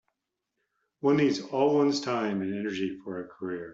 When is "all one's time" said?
1.41-2.41